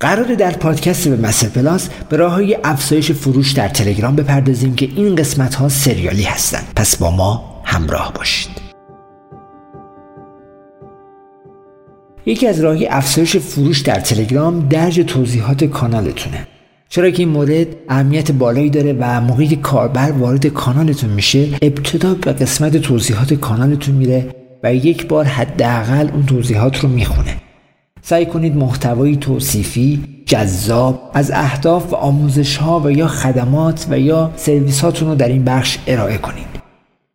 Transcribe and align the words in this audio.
قرار 0.00 0.34
در 0.34 0.50
پادکست 0.50 1.08
به 1.08 1.16
مستر 1.16 1.48
پلاس 1.48 1.88
به 2.08 2.16
راه 2.16 2.32
های 2.32 2.58
افزایش 2.64 3.12
فروش 3.12 3.52
در 3.52 3.68
تلگرام 3.68 4.16
بپردازیم 4.16 4.74
که 4.74 4.88
این 4.96 5.14
قسمت 5.14 5.54
ها 5.54 5.68
سریالی 5.68 6.22
هستند. 6.22 6.72
پس 6.76 6.96
با 6.96 7.10
ما 7.10 7.62
همراه 7.64 8.12
باشید. 8.12 8.50
یکی 12.26 12.46
از 12.46 12.60
راهی 12.60 12.86
افزایش 12.86 13.36
فروش 13.36 13.80
در 13.80 14.00
تلگرام 14.00 14.68
درج 14.68 15.00
توضیحات 15.00 15.64
کانالتونه. 15.64 16.46
چرا 16.88 17.10
که 17.10 17.18
این 17.18 17.28
مورد 17.28 17.66
اهمیت 17.88 18.32
بالایی 18.32 18.70
داره 18.70 18.92
و 18.92 19.20
موقعی 19.20 19.48
که 19.48 19.56
کاربر 19.56 20.10
وارد 20.10 20.46
کانالتون 20.46 21.10
میشه 21.10 21.48
ابتدا 21.62 22.14
به 22.14 22.32
قسمت 22.32 22.76
توضیحات 22.76 23.34
کانالتون 23.34 23.94
میره 23.94 24.34
و 24.62 24.74
یک 24.74 25.06
بار 25.06 25.24
حداقل 25.24 26.08
اون 26.12 26.26
توضیحات 26.26 26.78
رو 26.80 26.88
می‌خونه. 26.88 27.45
سعی 28.08 28.26
کنید 28.26 28.56
محتوای 28.56 29.16
توصیفی 29.16 30.04
جذاب 30.26 31.10
از 31.14 31.30
اهداف 31.30 31.92
و 31.92 31.96
آموزش 31.96 32.56
ها 32.56 32.80
و 32.80 32.90
یا 32.90 33.06
خدمات 33.06 33.86
و 33.90 33.98
یا 33.98 34.32
سرویس 34.36 34.84
رو 34.84 35.14
در 35.14 35.28
این 35.28 35.44
بخش 35.44 35.78
ارائه 35.86 36.18
کنید. 36.18 36.46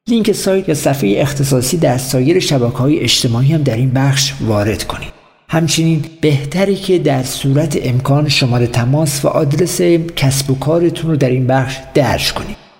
لینک 0.08 0.32
سایت 0.32 0.70
یا 0.70 0.76
صفحه 0.76 1.16
اختصاصی 1.18 1.77
در 1.77 1.98
سایر 1.98 2.40
شبکه 2.40 2.77
های 2.77 2.99
اجتماعی 2.99 3.54
هم 3.54 3.62
در 3.62 3.76
این 3.76 3.91
بخش 3.91 4.34
وارد 4.41 4.84
کنید. 4.84 5.13
همچنین 5.49 6.05
بهتری 6.22 6.76
که 6.76 6.99
در 6.99 7.23
صورت 7.23 7.77
امکان 7.82 8.30
شماره 8.30 8.68
تماس 8.68 9.26
و 9.26 9.27
آدرس 9.27 9.82
کسب 10.16 10.52
و 10.52 10.55
کارتون 10.55 11.12
رو 11.12 11.18
در 11.18 11.30
این 11.30 11.48
بخش 11.48 11.77
درج 11.94 12.34
کنید. 12.34 12.70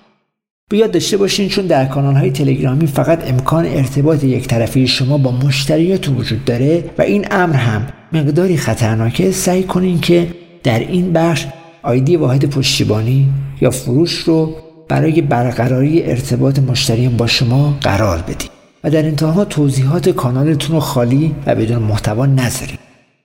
بیاد 0.72 0.92
داشته 0.92 1.18
باشین 1.18 1.50
چون 1.50 1.66
در 1.66 1.86
کانال 1.86 2.16
های 2.16 2.32
تلگرامی 2.32 2.88
فقط 2.88 3.30
امکان 3.30 3.66
ارتباط 3.66 4.24
یک 4.24 4.48
طرفی 4.48 4.88
شما 4.88 5.18
با 5.18 5.32
مشتریاتون 5.32 6.18
وجود 6.18 6.46
داره 6.46 6.84
و 6.98 7.02
این 7.02 7.28
امر 7.32 7.56
هم 7.56 7.88
مقداری 8.14 8.58
خطرناکه. 8.58 9.32
سعی 9.32 9.64
کنین 9.64 10.00
که 10.00 10.28
در 10.64 10.80
این 10.80 11.14
بخش 11.14 11.46
آیدی 11.84 12.16
واحد 12.16 12.46
پشتیبانی 12.46 13.30
یا 13.62 13.72
فروش 13.72 14.13
رو 14.13 14.55
برای 14.88 15.22
برقراری 15.22 16.04
ارتباط 16.04 16.60
مشتریان 16.60 17.18
با 17.18 17.28
شما 17.28 17.78
قرار 17.82 18.18
بدید 18.18 18.50
و 18.84 18.90
در 18.90 19.06
انتها 19.06 19.46
توضیحات 19.46 20.10
کانالتون 20.10 20.76
رو 20.76 20.80
خالی 20.80 21.35
و 21.46 21.56
بدون 21.56 21.84
محتوا 21.84 22.26
نذارید 22.26 22.80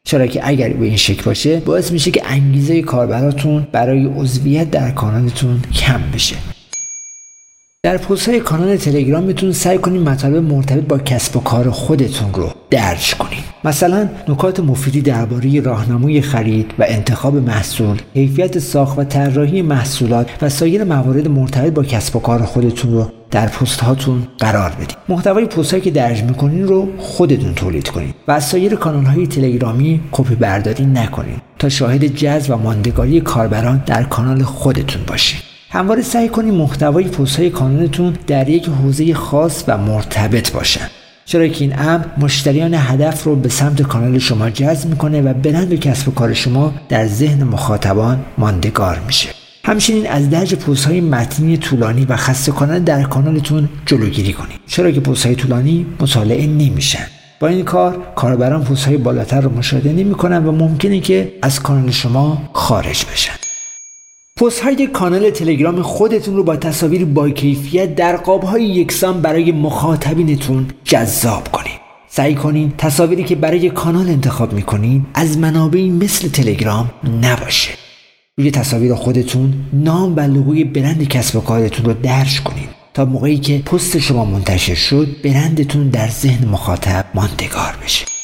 چرا 0.05 0.27
که 0.27 0.48
اگر 0.48 0.69
به 0.69 0.86
این 0.86 0.97
شکل 0.97 1.22
باشه 1.22 1.60
باعث 1.60 1.92
میشه 1.92 2.10
که 2.10 2.22
انگیزه 2.25 2.83
کاربراتون 2.83 3.66
برای 3.72 4.05
عضویت 4.05 4.70
در 4.70 4.91
کانالتون 4.91 5.62
کم 5.75 6.00
بشه. 6.14 6.55
در 7.86 7.96
پست 7.96 8.28
های 8.28 8.40
کانال 8.40 8.76
تلگرامتون 8.76 9.52
سعی 9.52 9.78
کنید 9.78 10.08
مطالب 10.08 10.36
مرتبط 10.36 10.82
با 10.82 10.98
کسب 10.98 11.36
و 11.36 11.40
کار 11.40 11.70
خودتون 11.70 12.34
رو 12.34 12.50
درج 12.70 13.14
کنید. 13.14 13.44
مثلا 13.64 14.08
نکات 14.28 14.60
مفیدی 14.60 15.00
درباره 15.00 15.60
راهنمای 15.60 16.20
خرید 16.20 16.74
و 16.78 16.84
انتخاب 16.88 17.36
محصول 17.36 18.02
کیفیت 18.14 18.58
ساخت 18.58 18.98
و 18.98 19.04
طراحی 19.04 19.62
محصولات 19.62 20.28
و 20.42 20.48
سایر 20.48 20.84
موارد 20.84 21.28
مرتبط 21.28 21.72
با 21.72 21.82
کسب 21.82 22.16
و 22.16 22.20
کار 22.20 22.42
خودتون 22.42 22.92
رو 22.92 23.10
در 23.30 23.46
پست 23.46 23.80
هاتون 23.80 24.26
قرار 24.38 24.70
بدید. 24.70 24.96
محتوای 25.08 25.46
پست 25.46 25.80
که 25.80 25.90
درج 25.90 26.22
می‌کنین 26.22 26.68
رو 26.68 26.88
خودتون 26.98 27.54
تولید 27.54 27.88
کنید 27.88 28.14
و 28.28 28.32
از 28.32 28.44
سایر 28.44 28.74
کانال 28.74 29.04
های 29.04 29.26
تلگرامی 29.26 30.00
کپی 30.12 30.34
برداری 30.34 30.86
نکنید 30.86 31.42
تا 31.58 31.68
شاهد 31.68 32.04
جذب 32.04 32.54
و 32.54 32.56
ماندگاری 32.56 33.20
کاربران 33.20 33.82
در 33.86 34.02
کانال 34.02 34.42
خودتون 34.42 35.02
باشید 35.06 35.55
همواره 35.77 36.02
سعی 36.02 36.28
کنید 36.28 36.55
محتوای 36.55 37.05
پست 37.05 37.36
های 37.36 37.52
در 38.27 38.48
یک 38.48 38.69
حوزه 38.69 39.14
خاص 39.14 39.64
و 39.69 39.78
مرتبط 39.78 40.52
باشن 40.52 40.88
چرا 41.24 41.48
که 41.48 41.64
این 41.64 41.78
امر 41.78 42.05
مشتریان 42.19 42.74
هدف 42.74 43.24
رو 43.24 43.36
به 43.36 43.48
سمت 43.48 43.82
کانال 43.82 44.19
شما 44.19 44.50
جذب 44.50 44.88
می‌کنه 44.88 45.20
و 45.20 45.34
برند 45.34 45.72
و 45.72 45.77
کسب 45.77 46.08
و 46.08 46.10
کار 46.10 46.34
شما 46.34 46.74
در 46.88 47.06
ذهن 47.06 47.44
مخاطبان 47.44 48.24
ماندگار 48.38 49.00
میشه. 49.06 49.28
همچنین 49.64 50.06
از 50.06 50.30
درج 50.30 50.54
پست 50.54 50.84
های 50.84 51.00
متنی 51.00 51.56
طولانی 51.56 52.04
و 52.04 52.16
خسته 52.16 52.52
کننده 52.52 52.78
در 52.78 53.02
کانالتون 53.02 53.69
جلوگیری 53.86 54.32
کنید. 54.32 54.60
چرا 54.66 54.91
که 54.91 55.00
پست 55.00 55.26
های 55.26 55.34
طولانی 55.34 55.87
مطالعه 56.00 56.47
نمیشن. 56.47 57.06
با 57.41 57.48
این 57.48 57.64
کار 57.64 58.12
کاربران 58.14 58.64
پست 58.64 58.84
های 58.84 58.97
بالاتر 58.97 59.41
رو 59.41 59.56
مشاهده 59.58 59.93
نمی‌کنن 59.93 60.47
و 60.47 60.53
ممکنه 60.53 61.00
که 61.00 61.32
از 61.43 61.60
کانال 61.60 61.91
شما 61.91 62.43
خارج 62.53 63.04
بشن. 63.12 63.35
پست 64.41 64.60
های 64.60 64.86
کانال 64.86 65.30
تلگرام 65.30 65.82
خودتون 65.82 66.36
رو 66.36 66.42
با 66.42 66.56
تصاویر 66.56 67.04
با 67.04 67.30
کیفیت 67.30 67.94
در 67.94 68.16
قاب 68.16 68.42
های 68.42 68.64
یکسان 68.64 69.20
برای 69.20 69.52
مخاطبینتون 69.52 70.66
جذاب 70.84 71.48
کنید. 71.52 71.80
سعی 72.08 72.34
کنین 72.34 72.72
تصاویری 72.78 73.25
که 73.25 73.36
برای 73.36 73.70
کانال 73.70 74.08
انتخاب 74.08 74.52
می‌کنین 74.52 75.06
از 75.14 75.38
منابعی 75.38 75.91
مثل 75.91 76.28
تلگرام 76.28 76.91
نباشه. 77.22 77.70
روی 78.38 78.50
تصاویر 78.50 78.94
خودتون 78.94 79.54
نام 79.72 80.16
و 80.16 80.20
لوگوی 80.20 80.64
برند 80.64 81.08
کسب 81.08 81.36
و 81.36 81.41
کارتون 81.41 81.86
رو 81.86 81.92
درج 81.92 82.41
کنید 82.41 82.69
تا 82.94 83.04
موقعی 83.04 83.38
که 83.38 83.58
پست 83.58 83.98
شما 83.98 84.25
منتشر 84.25 84.75
شد 84.75 85.08
برندتون 85.25 85.88
در 85.88 86.08
ذهن 86.08 86.48
مخاطب 86.48 87.04
ماندگار 87.14 87.78
بشه. 87.84 88.16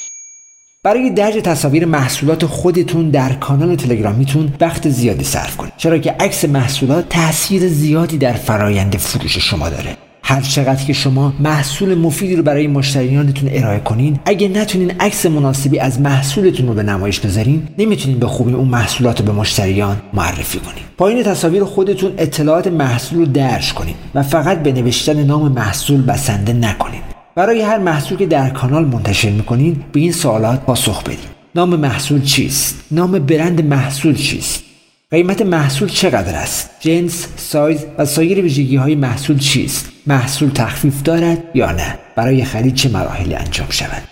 برای 0.85 1.11
درج 1.11 1.35
تصاویر 1.35 1.85
محصولات 1.85 2.47
خودتون 2.47 3.11
در 3.11 3.33
کانال 3.33 3.77
تلگرامیتون 3.77 4.53
وقت 4.61 4.89
زیادی 4.89 5.25
صرف 5.25 5.57
کنید. 5.57 5.73
چرا 5.77 5.99
که 5.99 6.11
عکس 6.21 6.45
محصولات 6.45 7.09
تاثیر 7.09 7.69
زیادی 7.69 8.19
در 8.19 8.33
فرایند 8.33 8.97
فروش 8.97 9.39
شما 9.39 9.69
داره. 9.69 9.97
هر 10.23 10.41
چقدر 10.41 10.85
که 10.85 10.93
شما 10.93 11.35
محصول 11.41 11.95
مفیدی 11.95 12.37
رو 12.37 12.43
برای 12.43 12.67
مشتریانتون 12.67 13.51
ارائه 13.53 13.79
کنین 13.79 14.19
اگه 14.25 14.49
نتونین 14.49 14.91
عکس 15.01 15.27
مناسبی 15.27 15.79
از 15.79 16.01
محصولتون 16.01 16.67
رو 16.67 16.75
به 16.75 16.83
نمایش 16.83 17.21
بذارین 17.21 17.69
نمی‌تونین 17.79 18.19
به 18.19 18.27
خوبی 18.27 18.53
اون 18.53 18.69
محصولات 18.69 19.21
رو 19.21 19.27
به 19.27 19.33
مشتریان 19.33 19.97
معرفی 20.13 20.59
کنین. 20.59 20.85
پایین 20.99 21.23
تصاویر 21.23 21.65
خودتون 21.65 22.13
اطلاعات 22.19 22.67
محصول 22.67 23.19
رو 23.19 23.27
درج 23.27 23.73
کنین 23.73 23.95
و 24.15 24.23
فقط 24.23 24.63
به 24.63 24.73
نوشتن 24.73 25.25
نام 25.25 25.53
محصول 25.53 26.03
بسنده 26.03 26.53
نکنین. 26.53 27.01
برای 27.37 27.63
هر 27.63 27.79
محصول 27.79 28.19
که 28.19 28.27
در 28.27 28.51
کانال 28.51 28.85
منتشر 28.85 29.31
می‌کنین 29.31 29.85
به 29.93 30.01
این 30.01 30.13
سوالات 30.13 30.61
پاسخ 30.61 31.03
بدید. 31.03 31.19
نام 31.55 31.77
محصول 31.77 32.23
چیست؟ 32.23 32.85
نام 32.91 33.19
برند 33.19 33.65
محصول 33.65 34.15
چیست؟ 34.15 34.63
قیمت 35.11 35.43
محصول 35.43 35.89
چقدر 35.89 36.35
است؟ 36.35 36.71
جنس 36.81 37.29
سایز 37.37 37.87
و 37.99 38.05
سایر 38.05 38.41
ویژگی 38.41 38.77
های 38.77 38.95
محصول 38.95 39.39
چیست؟ 39.39 39.89
محصول 40.07 40.51
تخفیف 40.51 41.03
دارد 41.03 41.39
یا 41.55 41.73
نه؟ 41.73 41.99
برای 42.17 42.45
خرید 42.45 42.75
چه 42.75 42.89
مراحلی 42.89 43.35
انجام 43.35 43.67
شود؟ 43.71 44.03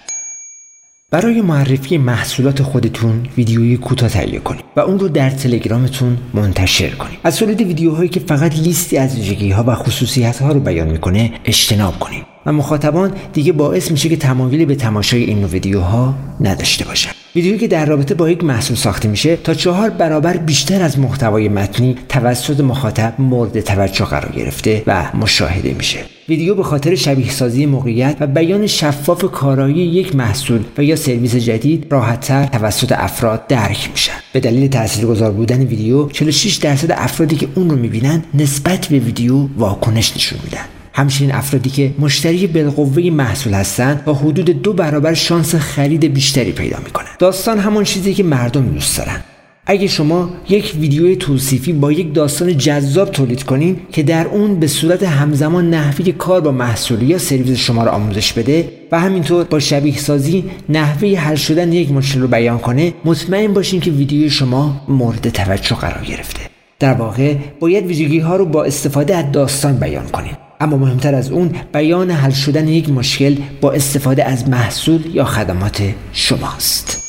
برای 1.11 1.41
معرفی 1.41 1.99
محصولات 1.99 2.63
خودتون 2.63 3.27
ویدیوی 3.37 3.77
کوتاه 3.77 4.09
تهیه 4.09 4.39
کنید 4.39 4.65
و 4.77 4.81
اون 4.81 4.99
رو 4.99 5.09
در 5.09 5.31
تلگرامتون 5.31 6.19
منتشر 6.35 6.91
کنید. 6.91 7.19
از 7.25 7.37
تولید 7.37 7.61
ویدیوهایی 7.61 8.09
که 8.09 8.21
فقط 8.21 8.59
لیستی 8.59 8.99
از 8.99 9.17
ویژگی 9.17 9.51
ها 9.51 9.65
و 9.67 9.75
خصوصیت 9.75 10.43
ها 10.43 10.53
رو 10.53 10.61
بیان 10.61 10.89
می‌کنه 10.89 11.33
اجتناب 11.45 11.99
کنید. 11.99 12.30
مخاطبان 12.51 13.13
دیگه 13.33 13.53
باعث 13.53 13.91
میشه 13.91 14.09
که 14.09 14.17
تمایلی 14.17 14.67
به 14.67 14.75
تماشای 14.75 15.25
این 15.25 15.45
ویدیوها 15.45 16.15
نداشته 16.41 16.85
باشن. 16.85 17.11
ویدیویی 17.37 17.59
که 17.59 17.69
در 17.69 17.87
رابطه 17.87 18.15
با 18.15 18.31
یک 18.31 18.45
محصول 18.45 18.77
ساخته 18.77 19.09
میشه 19.09 19.37
تا 19.37 19.55
چهار 19.55 19.91
برابر 19.91 20.37
بیشتر 20.37 20.83
از 20.83 20.99
محتوای 20.99 21.49
متنی 21.49 21.97
توسط 22.09 22.61
مخاطب 22.61 23.15
مورد 23.19 23.61
توجه 23.61 24.05
قرار 24.05 24.33
گرفته 24.33 24.83
و 24.87 25.05
مشاهده 25.15 25.75
میشه. 25.75 25.99
ویدیو 26.29 26.55
به 26.55 26.63
خاطر 26.63 26.95
شبیه 26.95 27.31
سازی 27.31 27.67
موقعیت 27.67 28.17
و 28.21 28.27
بیان 28.27 28.67
شفاف 28.67 29.25
کارایی 29.25 29.77
یک 29.77 30.17
محصول 30.17 30.61
و 30.79 30.85
یا 30.85 30.97
سرویس 30.97 31.37
جدید 31.37 31.87
راحتتر 31.91 32.47
توسط 32.47 32.93
افراد 32.93 33.47
درک 33.47 33.91
میشن. 33.91 34.13
به 34.33 34.41
دلیل 34.41 34.69
تاثیرگذار 34.69 35.31
بودن 35.31 35.63
ویدیو 35.63 36.09
46 36.09 36.55
درصد 36.55 36.93
افرادی 36.93 37.37
که 37.37 37.49
اون 37.55 37.71
رو 37.71 37.77
می‌بینن 37.77 38.25
نسبت 38.35 38.87
به 38.87 38.99
ویدیو 38.99 39.49
واکنش 39.57 40.17
نشون 40.17 40.39
میدن. 40.45 40.80
همچنین 41.01 41.35
افرادی 41.35 41.71
که 41.71 41.95
مشتری 41.99 42.47
بالقوه 42.47 43.03
محصول 43.03 43.53
هستند 43.53 44.05
با 44.05 44.15
حدود 44.15 44.63
دو 44.63 44.73
برابر 44.73 45.15
شانس 45.15 45.55
خرید 45.55 46.05
بیشتری 46.15 46.53
پیدا 46.53 46.79
می‌کنن 46.85 47.09
داستان 47.19 47.59
همون 47.59 47.85
چیزی 47.85 48.15
که 48.15 48.23
مردم 48.23 48.67
دوست 48.67 48.99
دارن. 48.99 49.21
اگه 49.67 49.87
شما 49.87 50.31
یک 50.49 50.75
ویدیو 50.81 51.15
توصیفی 51.15 51.73
با 51.73 51.93
یک 51.93 52.15
داستان 52.15 52.59
جذاب 52.59 53.11
تولید 53.11 53.43
کنین 53.43 53.77
که 53.93 54.03
در 54.03 54.27
اون 54.27 54.61
به 54.61 54.67
صورت 54.67 55.03
همزمان 55.03 55.71
نحوه 55.71 56.13
کار 56.13 56.41
با 56.41 56.53
محصول 56.53 57.03
یا 57.03 57.19
سرویس 57.19 57.59
شما 57.59 57.85
را 57.85 57.93
آموزش 57.93 58.33
بده 58.33 58.69
و 58.93 59.01
همینطور 59.01 59.45
با 59.45 59.59
شبیه 59.59 59.99
سازی 59.99 60.45
نحوه 60.69 61.09
حل 61.19 61.35
شدن 61.35 61.73
یک 61.73 61.93
مشکل 61.93 62.21
رو 62.21 62.29
بیان 62.29 62.59
کنه 62.59 62.93
مطمئن 63.05 63.53
باشین 63.53 63.81
که 63.81 63.91
ویدیو 63.91 64.31
شما 64.31 64.81
مورد 64.89 65.29
توجه 65.29 65.77
قرار 65.77 66.05
گرفته. 66.05 66.41
در 66.79 66.95
واقع 66.95 67.37
باید 67.61 67.87
ویژگی 67.87 68.19
ها 68.19 68.37
رو 68.37 68.47
با 68.47 68.65
استفاده 68.65 69.17
از 69.17 69.33
داستان 69.33 69.77
بیان 69.77 70.09
کنید 70.09 70.50
اما 70.61 70.77
مهمتر 70.77 71.15
از 71.15 71.31
اون 71.31 71.51
بیان 71.73 72.11
حل 72.11 72.31
شدن 72.31 72.69
یک 72.69 72.91
مشکل 72.91 73.37
با 73.61 73.73
استفاده 73.73 74.25
از 74.25 74.49
محصول 74.49 75.15
یا 75.15 75.25
خدمات 75.25 75.83
شماست. 76.13 77.01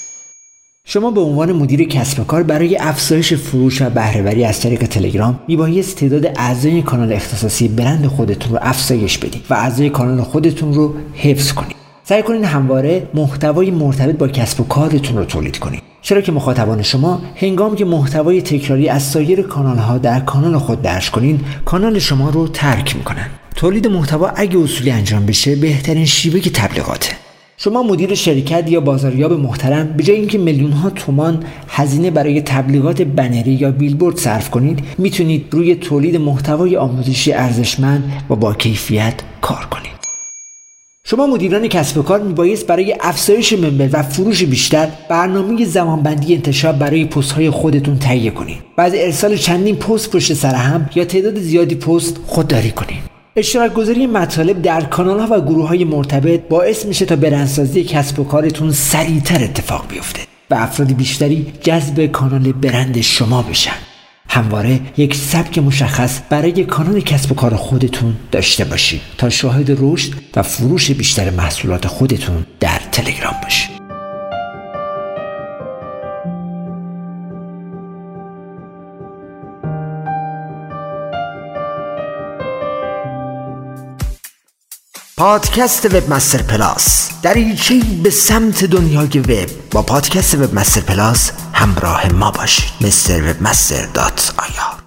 شما 0.86 1.12
به 1.12 1.21
عنوان 1.21 1.51
مدیر 1.51 1.88
کسب 1.88 2.19
و 2.19 2.24
کار 2.24 2.44
برای 2.44 2.77
افزایش 2.77 3.33
فروش 3.33 3.81
و 3.81 3.89
بهرهوری 3.89 4.45
از 4.45 4.59
طریق 4.59 4.83
تلگرام 4.83 5.39
میبایست 5.48 5.98
تعداد 5.98 6.25
اعضای 6.25 6.81
کانال 6.81 7.13
اختصاصی 7.13 7.68
برند 7.68 8.07
خودتون 8.07 8.53
رو 8.53 8.59
افزایش 8.62 9.18
بدید 9.18 9.45
و 9.50 9.54
اعضای 9.54 9.89
کانال 9.89 10.21
خودتون 10.21 10.74
رو 10.74 10.94
حفظ 11.13 11.51
کنید. 11.51 11.75
سعی 12.04 12.24
کنید 12.24 12.44
همواره 12.44 13.07
محتوای 13.13 13.71
مرتبط 13.71 14.18
با 14.18 14.27
کسب 14.27 14.62
و 14.62 14.63
کارتون 14.63 15.18
رو 15.18 15.25
تولید 15.25 15.59
کنید. 15.59 15.81
چرا 16.01 16.21
که 16.21 16.31
مخاطبان 16.31 16.81
شما 16.81 17.21
هنگام 17.36 17.75
که 17.75 17.86
محتوای 17.86 18.42
تکراری 18.42 18.89
از 18.89 19.04
سایر 19.04 19.42
کانال 19.42 19.77
ها 19.77 19.97
در 19.97 20.19
کانال 20.19 20.57
خود 20.57 20.81
درج 20.81 21.12
کنین 21.12 21.39
کانال 21.65 22.00
شما 22.00 22.30
رو 22.30 22.47
ترک 22.47 22.95
می‌کنن. 22.95 23.30
تولید 23.62 23.88
محتوا 23.88 24.28
اگه 24.36 24.60
اصولی 24.60 24.92
انجام 24.92 25.25
بشه 25.25 25.56
بهترین 25.56 26.06
شیوه 26.06 26.40
که 26.40 26.50
تبلیغاته. 26.50 27.12
شما 27.58 27.84
مدیر 27.84 28.16
شرکت 28.16 28.72
یا 28.72 28.81
بازاریاب 28.81 29.34
محترم 29.34 29.88
به 29.98 30.04
جای 30.04 30.16
اینکه 30.16 30.38
میلیون 30.38 30.72
ها 30.72 30.90
تومان 30.90 31.44
هزینه 31.68 32.12
برای 32.12 32.42
تبلیغات 32.42 33.02
بنری 33.02 33.52
یا 33.52 33.72
بیلبورد 33.72 34.18
صرف 34.18 34.50
کنید 34.50 34.80
می‌تونید 34.98 35.46
روی 35.52 35.75
تولید 35.75 36.16
محتوای 36.16 36.78
آموزشی 36.78 37.34
ارزشمند 37.34 38.24
و 38.30 38.36
با 38.36 38.54
کیفیت 38.54 39.13
کار 39.42 39.68
کنید. 39.72 39.92
شما 41.04 41.28
مدیران 41.28 41.68
کسب 41.68 41.98
و 41.98 42.02
کار 42.02 42.22
میبایست 42.22 42.68
برای 42.68 42.96
افزایش 43.02 43.54
منبر 43.54 43.90
و 43.94 44.04
فروش 44.04 44.44
بیشتر 44.44 44.88
برنامه 45.10 45.66
زمانبندی 45.66 46.36
انتشار 46.36 46.74
برای 46.74 47.06
پست 47.06 47.31
های 47.31 47.50
خودتون 47.50 48.00
تهیه 48.00 48.31
کنید. 48.31 48.57
بعد 48.78 48.92
ارسال 48.96 49.36
چندین 49.36 49.75
پست 49.75 50.12
پشت 50.12 50.34
سر 50.34 50.56
هم 50.56 50.90
یا 50.96 51.06
تعداد 51.06 51.40
زیادی 51.40 51.75
پست 51.75 52.18
خودداری 52.25 52.72
کنید. 52.72 53.11
اشتراک 53.36 53.74
گذاری 53.74 54.07
مطالب 54.07 54.62
در 54.62 54.81
کانال 54.81 55.19
ها 55.19 55.28
و 55.38 55.42
گروه 55.42 55.68
های 55.68 55.83
مرتبط 55.83 56.42
باعث 56.50 56.86
میشه 56.86 57.06
تا 57.06 57.16
برندسازی 57.16 57.83
کسب 57.83 58.19
و 58.19 58.24
کارتون 58.24 58.72
سریعتر 58.72 59.44
اتفاق 59.44 59.88
بیفته 59.88 60.22
و 60.50 60.56
افراد 60.56 60.94
بیشتری 60.94 61.54
جذب 61.62 62.06
کانال 62.06 62.51
برند 62.51 63.01
شما 63.01 63.42
بشن. 63.42 63.75
همواره 64.30 64.80
یک 64.98 65.16
سبک 65.16 65.57
مشخص 65.57 66.19
برای 66.30 66.63
کانال 66.63 67.01
کسب 67.01 67.31
و 67.31 67.36
کار 67.36 67.56
خودتون 67.56 68.16
داشته 68.31 68.66
باشید 68.66 69.01
تا 69.18 69.30
شاهد 69.30 69.78
رشد 69.80 70.13
و 70.36 70.42
فروش 70.42 70.92
بیشتر 70.92 71.30
محصولات 71.30 71.88
خودتون 71.88 72.45
در 72.60 72.81
تلگرام 72.92 73.36
باشید. 73.44 73.70
پادکست 85.21 85.85
وب 85.85 86.13
مستر 86.13 86.41
پلاس 86.41 87.09
دریچه 87.21 87.81
به 88.03 88.09
سمت 88.09 88.65
دنیای 88.65 89.19
وب 89.19 89.50
با 89.71 89.81
پادکست 89.81 90.35
وب 90.35 90.53
مستر 90.56 90.81
پلاس 90.81 91.31
همراه 91.53 92.13
ما 92.13 92.31
باشید. 92.31 92.71
مستر 92.81 93.31
وب 93.31 93.41
مستر 93.41 93.85
dot 93.86 94.33
IR 94.38 94.81